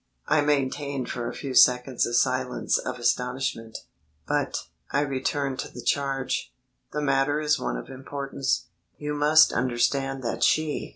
[0.25, 3.77] I maintained for a few seconds a silence of astonishment.
[4.27, 6.51] "But," I returned to the charge,
[6.91, 8.65] "the matter is one of importance.
[8.97, 10.89] You must understand that she...."